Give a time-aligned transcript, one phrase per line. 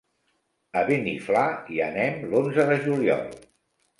[0.79, 1.43] A Beniflà
[1.73, 3.31] hi anem l'onze de juliol.